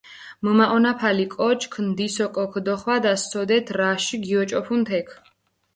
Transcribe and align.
მჷმაჸონაფალი 0.43 1.25
კოჩქ 1.35 1.73
ნდის 1.87 2.15
ოკო 2.25 2.45
ქჷდოხვადას, 2.51 3.21
სოდეთ 3.31 3.67
რაში 3.77 4.15
გიოჭოფუნ 4.23 4.81
თექ. 4.87 5.07